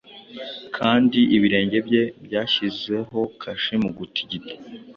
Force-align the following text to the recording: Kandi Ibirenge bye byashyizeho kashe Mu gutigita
Kandi 0.77 1.19
Ibirenge 1.35 1.77
bye 1.87 2.03
byashyizeho 2.25 3.19
kashe 3.41 3.73
Mu 3.83 3.89
gutigita 3.97 4.53